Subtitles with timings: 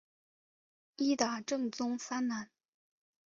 [0.95, 2.49] 伊达政宗三男。